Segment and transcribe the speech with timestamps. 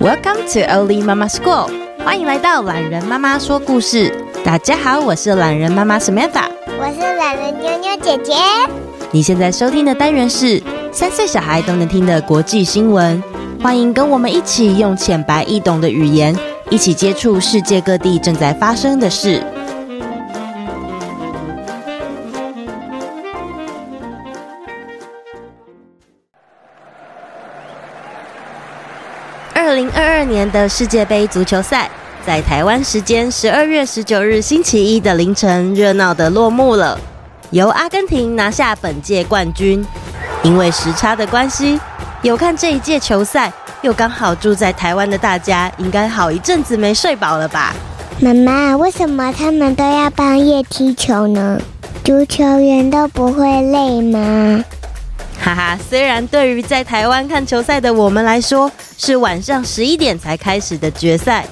[0.00, 1.68] Welcome to Oli Mama School，
[2.02, 4.10] 欢迎来到懒人妈妈说故事。
[4.42, 8.32] 大家好，我是懒人妈妈 Samantha，我是懒人妞妞姐姐。
[9.10, 13.22] 你现在收听的单元是三岁小孩都能听的国际新闻，
[13.62, 16.34] 欢迎跟我们一起用浅白易懂的语言，
[16.70, 19.44] 一起接触世界各地正在发生的事。
[29.94, 31.90] 二零二二年的世界杯足球赛
[32.26, 36.98] 在台湾时间十二月十九日星期一的凌晨热闹的落幕了，
[37.50, 39.84] 由阿根廷拿下本届冠军。
[40.42, 41.78] 因为时差的关系，
[42.22, 47.74] 有看这一届球赛又刚好住在台湾的大家，应该好一阵子没睡饱了吧？
[48.20, 51.58] 妈妈，为什么他们都要半夜踢球呢？
[52.04, 54.64] 足球员都不会累吗？
[55.42, 61.46] 哈哈，虽然对于在台湾看球赛的我们来说是晚上十一点才开始的决赛，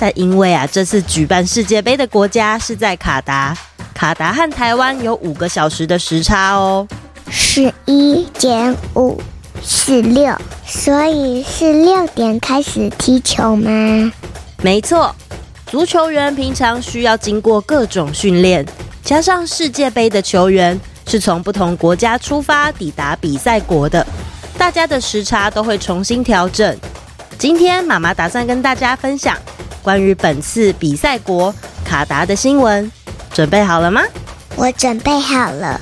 [0.00, 3.54] 但因为啊这次举办世界杯的国家是在卡达，
[3.92, 6.88] 卡达和台湾有五个小时的时差哦。
[7.30, 9.20] 十一减五
[9.62, 10.34] 是六，
[10.66, 14.10] 所以是六点开始踢球吗？
[14.62, 15.14] 没错，
[15.66, 18.64] 足球员平常需要经过各种训练，
[19.02, 20.80] 加上世界杯的球员。
[21.06, 24.06] 是从不同国家出发抵达比赛国的，
[24.58, 26.76] 大家的时差都会重新调整。
[27.38, 29.36] 今天妈妈打算跟大家分享
[29.82, 32.90] 关于本次比赛国卡达的新闻，
[33.32, 34.02] 准备好了吗？
[34.56, 35.80] 我准备好了。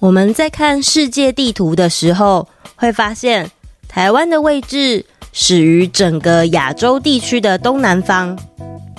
[0.00, 3.50] 我们在看世界地图的时候，会发现
[3.86, 8.36] 台湾的位置，始于整个亚洲地区的东南方。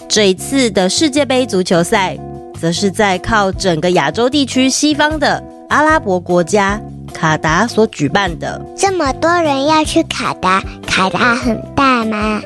[0.08, 2.18] 这一次的世界杯足球赛，
[2.60, 6.80] 则是在靠整个亚洲地区西方的阿拉伯国家
[7.14, 8.62] 卡达所举办的。
[8.78, 12.42] 这么多人要去卡达，卡达很大吗？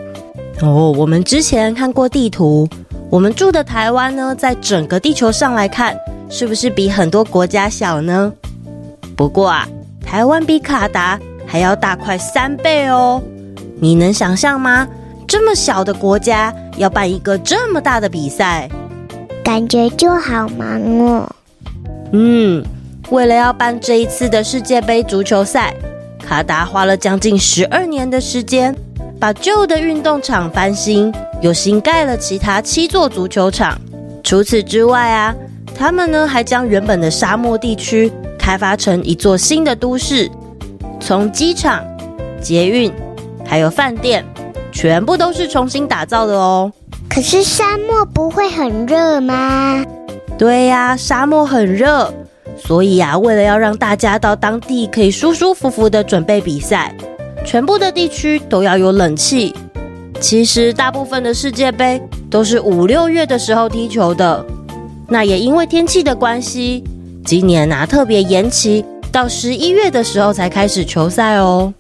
[0.62, 2.68] 哦，我们之前看过地图，
[3.10, 5.96] 我们住的台湾呢，在整个地球上来看，
[6.30, 8.32] 是不是比很多国家小呢？
[9.16, 9.68] 不过啊，
[10.04, 13.22] 台湾比卡达还要大快三倍哦。
[13.86, 14.88] 你能想象吗？
[15.28, 18.68] 这么小的国家要办一个这么大的比赛，
[19.44, 21.30] 感觉就好忙哦。
[22.12, 22.66] 嗯，
[23.12, 25.72] 为了要办这一次的世界杯足球赛，
[26.18, 28.76] 卡达花了将近十二年的时间，
[29.20, 33.80] 把旧的运动场翻新，又新盖了其他七座足球场。
[34.24, 35.36] 除此之外啊，
[35.76, 40.28] 他们呢还将原本的沙漠地区开发成一座新的都市，
[41.00, 41.86] 从机场、
[42.42, 42.92] 捷运。
[43.56, 44.22] 还有饭店，
[44.70, 46.70] 全部都是重新打造的哦。
[47.10, 49.82] 可是沙漠不会很热吗？
[50.38, 52.14] 对呀，沙漠很热，
[52.58, 56.94] 所以呀，为了要让大家到当地可以舒舒服服的准备比赛，
[57.46, 59.56] 全部的地区都要有冷气。
[60.20, 64.46] 其实大部分的世界杯都是五六月的时候踢球的，
[65.08, 66.84] 那也因为天气的关系，
[67.24, 68.84] 今年啊特别延期
[69.14, 71.74] 到十一月的时候才开始球赛哦。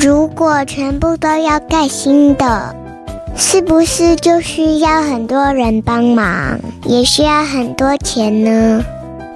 [0.00, 2.72] 如果全部都要盖新的，
[3.34, 8.84] 是不是就需要很多人帮忙，也需要很多钱呢？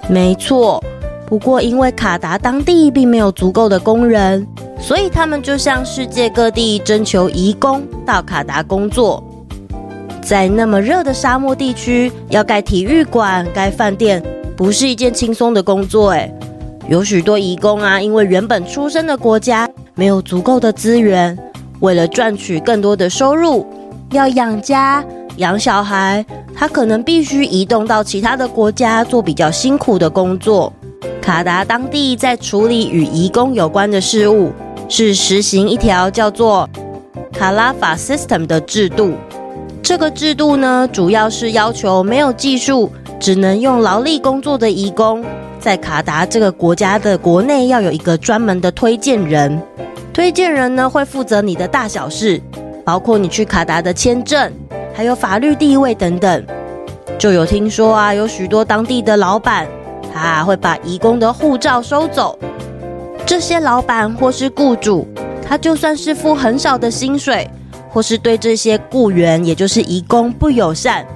[0.09, 0.81] 没错，
[1.27, 4.47] 不过因为卡达当地并没有足够的工人，
[4.79, 9.21] 所以他们就向世界各地征求移工到卡达工作。
[10.23, 14.23] 在那么热的沙漠地区，要盖体育馆、盖饭店，
[14.57, 16.11] 不是一件轻松的工作。
[16.11, 16.33] 诶，
[16.89, 19.69] 有许多移工啊，因为原本出生的国家。
[19.95, 21.37] 没有足够的资源，
[21.81, 23.67] 为了赚取更多的收入，
[24.13, 25.05] 要养家
[25.37, 30.73] 养小孩，他可能必须移动到其他的国家做比较辛苦的工作。
[31.21, 34.51] 卡达当地在处理与移工有关的事务，
[34.89, 36.69] 是实行一条叫做
[37.33, 39.13] 卡拉法 System 的制度。
[39.83, 42.91] 这个制度呢，主要是要求没有技术、
[43.23, 45.25] 只能用劳力工作的移工，
[45.61, 49.63] 在卡达这个国家的国内要有一个专门的推荐人。
[50.13, 52.43] 推荐人呢，会负责你的大小事，
[52.85, 54.53] 包括你去卡达的签证，
[54.93, 56.45] 还有法律地位等等。
[57.17, 59.69] 就有听说啊，有许多当地的老板，
[60.13, 62.37] 他会把移工的护照收走。
[63.25, 65.07] 这些老板或是雇主，
[65.47, 67.49] 他就算是付很少的薪水，
[67.89, 71.07] 或是对这些雇员，也就是移工不友善，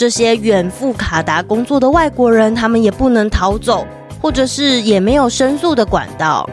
[0.00, 3.86] 这些远赴卡达工作的外国人，他们也不能逃走，
[4.18, 6.48] 或者是也没有申诉的管道。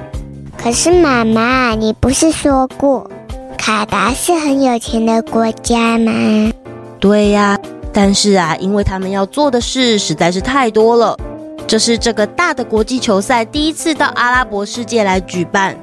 [0.57, 3.09] 可是妈妈，你不是说过
[3.57, 6.51] 卡达是很有钱的国家吗？
[6.99, 7.57] 对呀，
[7.94, 11.17] 但是啊，因为他们要做的事实在是太多了，
[11.65, 15.73] 这是这个大的国际球赛第一次到阿拉伯世界来举办，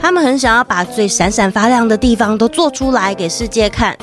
[0.00, 3.94] 他们很想要把最闪闪发亮的地方都做出来给世界看，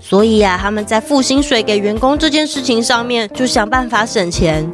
[0.00, 4.68] 所以啊，他们在付薪水给员工这件事情上面就想办法省钱。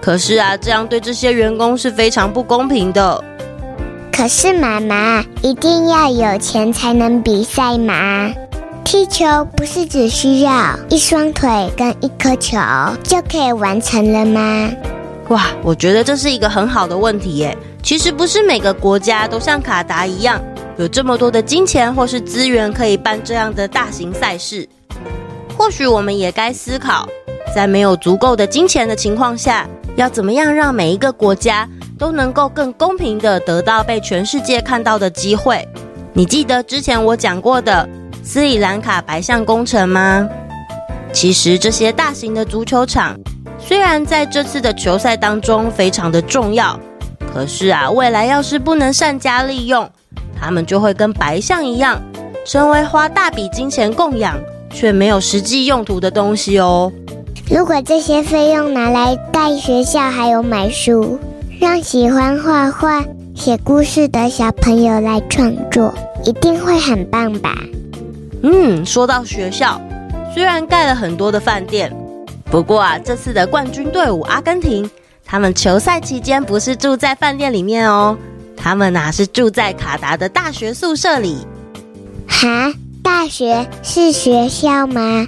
[0.00, 3.24] 可是啊，这样对这些员工是非常不公平的。
[4.12, 8.30] 可是妈妈，一定要有钱才能比赛吗？
[8.84, 9.24] 踢球
[9.56, 12.58] 不是只需要一双腿跟一颗球
[13.02, 14.70] 就可以完成了吗？
[15.28, 17.56] 哇，我觉得这是一个很好的问题耶。
[17.82, 20.40] 其实不是每个国家都像卡达一样
[20.78, 24.68] 有这么多的金钱或是资源可以办这样的大型赛事。
[25.56, 27.06] 或许我们也该思考，
[27.54, 35.66] 在没有足够的金钱的情况下，要怎么样让每一个国家都能够更公平地得到被全世界看到的机会。
[36.14, 37.88] 你记得之前我讲过的
[38.22, 40.28] 斯里兰卡白象工程吗？
[41.12, 43.14] 其实这些大型的足球场，
[43.58, 46.80] 虽然在这次的球赛当中非常的重要，
[47.32, 49.88] 可是啊，未来要是不能善加利用，
[50.42, 52.02] 他们就会跟白象一样，
[52.44, 54.36] 成为花大笔金钱供养
[54.70, 56.92] 却没有实际用途的东西哦。
[57.48, 61.16] 如果这些费用拿来盖学校，还有买书，
[61.60, 63.04] 让喜欢画画、
[63.36, 65.94] 写故事的小朋友来创作，
[66.24, 67.54] 一定会很棒吧？
[68.42, 69.80] 嗯，说到学校，
[70.34, 71.94] 虽然盖了很多的饭店，
[72.50, 74.90] 不过啊，这次的冠军队伍阿根廷，
[75.24, 78.16] 他们球赛期间不是住在饭店里面哦，
[78.62, 81.46] 他们啊是住在卡达的大学宿舍里。
[82.28, 82.72] 哈，
[83.02, 85.26] 大学是学校吗？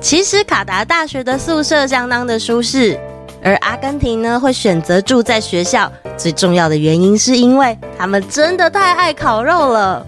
[0.00, 2.98] 其实卡达大学的宿舍相当的舒适，
[3.42, 10.06] 而阿根廷呢，会选择住在学校，最重要的原因是因为他们真的太爱烤肉了。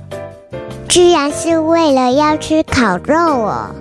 [0.89, 3.75] 居然是为了要吃烤肉哦！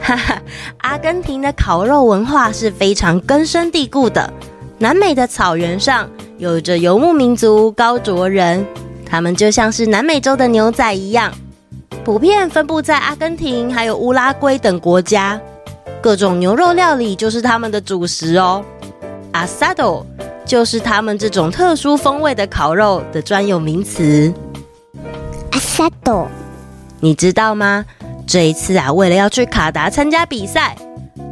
[0.00, 0.42] 哈哈，
[0.78, 4.30] 阿根廷的烤肉文化是非常根深蒂固的。
[4.78, 6.08] 南美的草原上
[6.40, 8.66] 有着游牧民族高卓人，
[9.04, 11.30] 他们就像是南美洲的牛仔一样，
[12.02, 15.38] 普遍分布在阿根廷还有乌拉圭等国家。
[16.00, 18.64] 各种牛肉料理就是他们的主食哦。
[19.34, 20.06] Asado
[20.46, 24.32] 就是他们这种特殊风味的烤肉的专有名词。
[27.00, 27.84] 你知道吗？
[28.26, 30.74] 这一次啊，为了要去卡达参加比赛，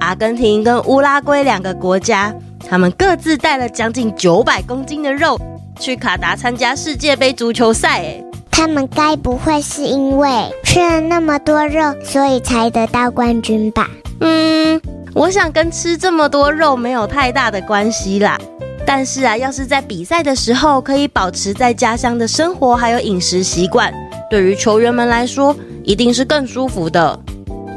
[0.01, 2.35] 阿根廷跟乌拉圭两个国家，
[2.70, 5.41] 他们各自带了将近九百公斤的肉
[5.81, 8.03] 去卡达参加世界杯足球赛。
[8.03, 10.29] 哎，他们该不会是因为
[10.65, 13.88] 吃了那么多肉，所以才得到冠军吧？
[14.20, 14.81] 嗯，
[15.15, 18.38] 我想跟吃这么多肉没有太大的关系啦。
[18.85, 23.93] 但是啊，要是在比赛的时候可以保持在家乡的生活还有饮食习惯。
[24.31, 27.19] 对于球员们来说，一定是更舒服的。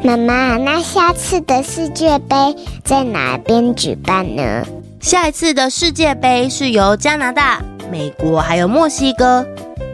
[0.03, 2.35] 妈妈，那下次的世界杯
[2.83, 4.65] 在哪边举办呢？
[5.01, 7.59] 下一次的世界杯是由加拿大、
[7.92, 9.44] 美国还有墨西哥、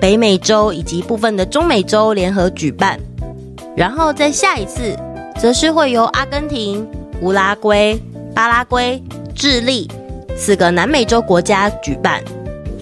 [0.01, 2.99] 北美洲以及部分的中美洲联合举办。
[3.73, 4.97] 然后在下一次，
[5.39, 6.85] 则是会由阿根廷、
[7.21, 7.97] 乌拉圭、
[8.35, 9.01] 巴拉圭、
[9.33, 9.89] 智利
[10.35, 12.21] 四个南美洲国家举办。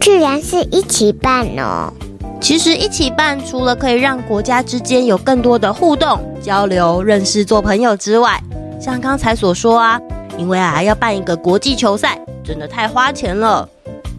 [0.02, 1.94] 居然是一起办哦！
[2.42, 8.42] 其实一起办，除了可以让国家之间有更多的互动、交流、认识、做朋友之外，
[8.82, 10.00] 像刚才所说啊，
[10.38, 13.68] 因为啊要办一个国际球赛，真的太花钱了。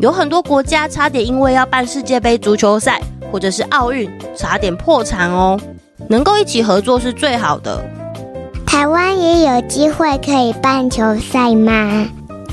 [0.01, 3.01] 有很多国家差点因为要办世界杯足球赛
[3.33, 5.59] 或者是奥运，差点破产哦。
[6.09, 7.83] 能够一起合作是最好的。
[8.67, 12.07] 台湾也有机会可以办球赛吗？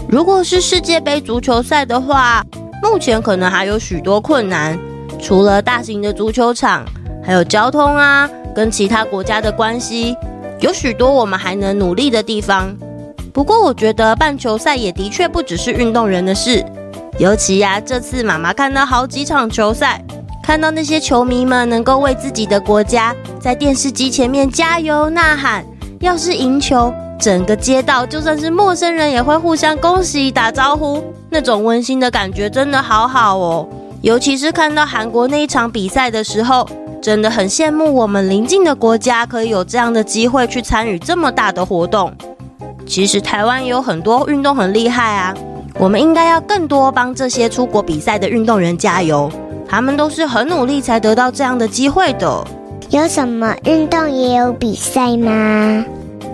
[0.08, 2.44] 如果是世界杯足球赛的话，
[2.82, 4.80] 目前可能还有许多困难。
[5.20, 6.86] 除了大型的足球场，
[7.24, 10.16] 还有交通啊，跟其他国家的关系，
[10.60, 12.76] 有许多我们还能努力的地方。
[13.34, 16.64] 不过，我觉得办球赛也的确不只是运动员的事。
[17.18, 20.00] 尤其呀、啊，这次妈妈看到好几场球赛，
[20.44, 25.66] 看到那些球迷们能够为自己的国家在电视机前面加油呐喊，
[26.00, 33.68] 要是赢球，整个街道就算是陌生人也会互相恭喜打招呼，那种温馨的感觉真的好好哦。
[34.02, 36.70] 尤其是看到韩国那一场比赛的时候，
[37.02, 42.14] 真的很羡慕我们邻近的国家可以有这样的机会去参与这么大的活动。
[42.94, 45.34] 其实台湾也有很多运动很厉害啊，
[45.80, 49.32] 我们应该要更多帮这些出国比赛的运动员加油，
[49.68, 52.46] 他们都是很努力才得到这样的机会的。
[52.92, 55.84] 有什么运动也有比赛吗？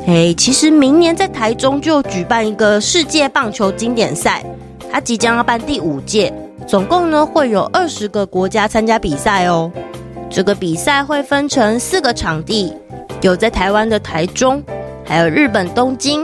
[0.05, 4.43] 哎，其实明年在台中就举办一个世界棒球经典赛，
[4.91, 6.33] 它即将要办第五届。
[6.67, 9.71] 总共呢会有二十个国家参加比赛哦。
[10.29, 12.73] 这个比赛会分成四个场地，
[13.21, 14.61] 有在台湾的台中，
[15.09, 16.23] 还有日本东京、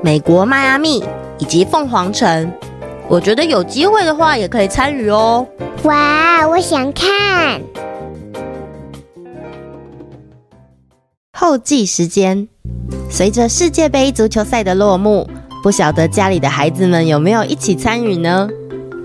[0.00, 1.02] 美国迈阿密
[1.40, 2.48] 以及凤凰城。
[3.08, 5.44] 我觉得有机会的话也可以参与哦。
[5.82, 7.60] 哇，我想看。
[11.36, 12.46] 后记时间，
[13.10, 15.28] 随着世界杯足球赛的落幕，
[15.60, 18.48] 不晓得家里的孩子们有没有一起参与呢？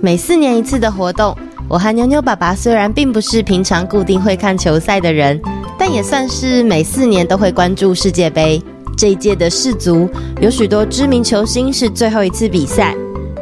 [0.02, 1.36] 每四年一次的活动，
[1.68, 5.42] 我和妞妞爸爸虽然并不是平常固定会看球赛的人，
[5.80, 8.62] 但也算是每四年都会关注世界杯。
[8.98, 10.10] 这一届的世足
[10.42, 12.96] 有许多知名球星是最后一次比赛，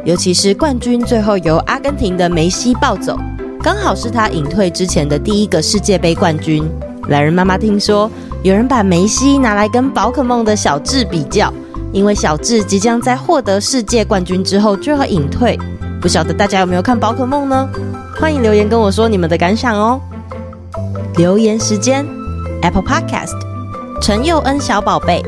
[0.04, 3.18] 尤其是冠军最后由阿根廷的梅西抱走，
[3.62, 6.68] 刚好是他隐退之前的第一个世界杯冠军。
[7.08, 8.10] 懒人妈妈听说。
[8.42, 11.50] 有人把梅西拿来跟宝可梦的小智比较，
[11.94, 15.58] 因为小智即将在获得世界冠军之后就要隐退。
[15.98, 17.66] 不晓得大家有没有看宝可梦呢？
[18.20, 19.98] 欢迎留言跟我说你们的感想哦。
[21.16, 22.04] 留言时间
[22.60, 23.32] ，Apple Podcast，
[24.02, 25.24] 陈佑恩小宝贝，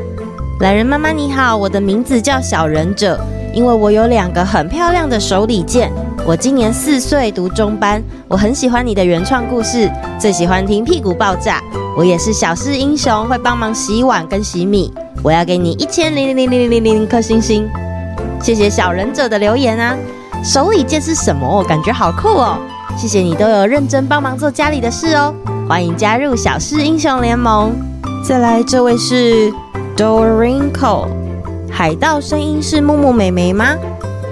[0.58, 3.20] 懒人妈妈你好，我的名字叫小忍者，
[3.52, 5.92] 因为我有两个很漂亮的手里剑。
[6.24, 11.62] 我今年四岁，读中班，我很喜欢你的原创故事，最喜欢听屁股爆炸。
[11.94, 14.90] 我也是小事英雄，会帮忙洗碗跟洗米。
[15.22, 17.68] 我要给你一千零零零零零零颗星星，
[18.40, 19.94] 谢谢小忍者的留言啊！
[20.42, 21.46] 手里剑是什么？
[21.46, 22.56] 我感觉好酷哦！
[22.96, 25.34] 谢谢你都有认真帮忙做家里的事哦，
[25.68, 27.74] 欢迎加入小事英雄联盟。
[28.24, 29.52] 再来，这位是
[29.96, 31.08] Dorinco，
[31.70, 33.74] 海盗声音是木木妹妹吗？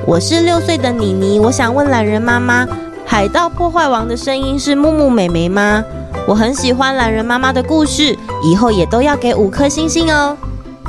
[0.06, 2.68] 我是六岁的妮妮，我想问懒人妈妈，
[3.06, 5.82] 海盗破坏王的声音是木木妹妹吗？
[6.28, 10.36] 我很喜欢懒人妈妈的故事，以后也都要给五颗星星哦。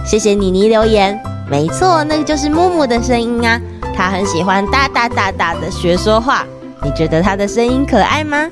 [0.05, 1.17] 谢谢妮妮留言，
[1.49, 3.57] 没错，那个就是木木的声音啊。
[3.95, 6.43] 她很喜欢大大大大的学说话，
[6.83, 8.49] 你觉得她的声音可爱吗？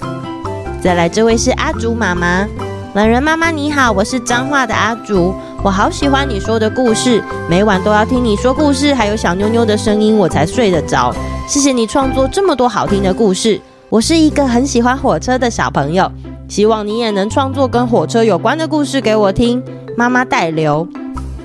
[0.82, 2.48] 再来，这位是阿竹妈妈，
[2.94, 11.16] 懒人妈妈你好，我是彰化的阿竹，我好喜欢你说的故事，每晚都要听你说故事，还有小妞妞的声音，我才睡得着。
[11.48, 16.12] 谢谢你创作这么多好听的故事，我是一个很喜欢火车的小朋友。
[16.50, 19.64] 希望你也能创作跟火车有关的故事给我听，
[19.96, 20.86] 妈妈代留。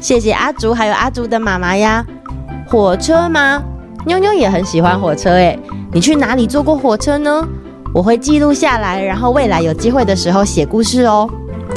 [0.01, 2.05] 谢谢阿竹，还有阿竹的妈妈呀。
[2.67, 3.63] 火车吗？
[4.05, 5.57] 妞妞也很喜欢火车诶。
[5.93, 7.47] 你去哪里坐过火车呢？
[7.95, 11.31] 我会记录下来，然后未来有机会的时候写故事哦。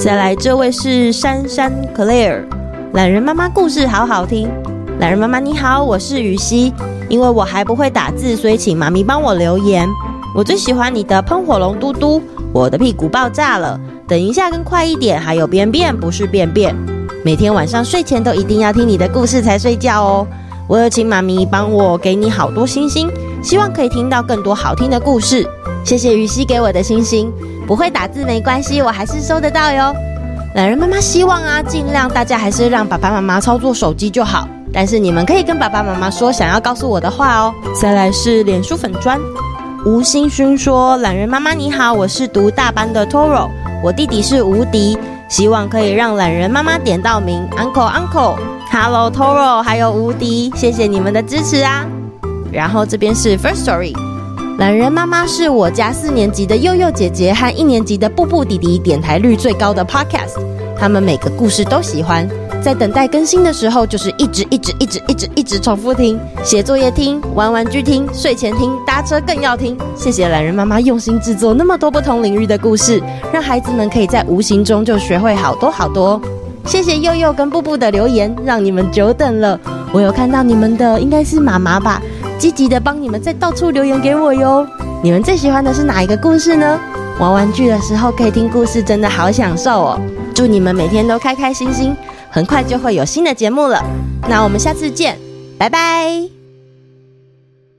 [0.04, 2.44] 再来，这位是珊珊 Claire，
[2.94, 4.50] 懒人妈妈故事好好听。
[5.00, 6.74] 懒人妈妈你好，我是雨熙，
[7.08, 9.88] 因为我还不会打字，所以请妈咪帮我留言。
[10.34, 12.20] 我最喜欢你的喷火龙嘟嘟。
[12.52, 16.76] 我的屁股爆炸了，等一下更快一点，还有便便不是便便。
[17.24, 20.28] 每天晚上睡前都一定要听你的故事才睡觉哦。
[20.68, 23.08] 我有请妈咪帮我给你好多星星，
[23.44, 25.48] 希望可以听到更多好听的故事。
[25.84, 27.32] 谢谢雨熙给我的星星，
[27.68, 29.94] 不会打字没关系，我还是收得到哟。
[30.56, 37.54] 懒人妈妈希望啊，尽量大家还是让爸爸妈妈操作手机就好，但是你们可以跟爸爸妈妈说想要告诉我的话哦。
[37.80, 39.20] 再来是脸书粉砖。
[39.86, 43.50] 吴新勋说：“懒人妈妈你好，我是读大班的 Toro，
[43.84, 44.98] 我弟弟是吴迪，
[45.28, 51.86] 希望可以让懒人妈妈点到名，Uncle Uncle，Hello Toro，还有吴迪，谢谢你们的支持啊。
[52.52, 53.96] 然后这边是 First Story，
[54.62, 60.40] 懒人妈妈是我家四年级的佑佑姐姐和一年级的布布弟弟点台率最高的 Podcast，
[60.78, 62.30] 他们每个故事都喜欢。”
[62.62, 69.76] 在等待更新的时候，就是一直一直一直一直一直重复听，写作业听，玩玩具听，睡前听，搭车更要听。
[69.96, 73.02] 谢谢懒人妈妈用心制作那么多不同领域的故事，
[73.34, 76.22] 让孩子们可以在无形中就学会好多好多。
[76.68, 79.60] 谢谢佑佑跟布布的留言，让你们久等了。
[79.92, 82.00] 我有看到你们的，应该是妈妈吧，
[82.42, 84.66] 积极的帮你们在到处留言给我哟。
[85.04, 86.80] 你们最喜欢的是哪一个故事呢？
[87.20, 90.02] 玩玩具的时候可以听故事，真的好享受哦。
[90.34, 91.96] 祝你们每天都开开心心。
[92.32, 93.84] 很快就会有新的节目了，
[94.28, 95.20] 那我们下次见，
[95.60, 96.41] 拜拜。